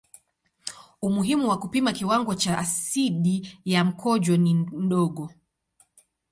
Umuhimu 1.01 1.49
wa 1.49 1.59
kupima 1.59 1.93
kiwango 1.93 2.35
cha 2.35 2.57
asidi 2.57 3.59
ya 3.65 3.85
mkojo 3.85 4.37
ni 4.37 4.53
mdogo. 4.53 5.29